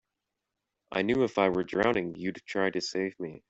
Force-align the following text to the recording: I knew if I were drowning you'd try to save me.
I 0.91 1.03
knew 1.03 1.23
if 1.25 1.37
I 1.37 1.49
were 1.49 1.63
drowning 1.63 2.15
you'd 2.15 2.41
try 2.47 2.71
to 2.71 2.81
save 2.81 3.19
me. 3.19 3.39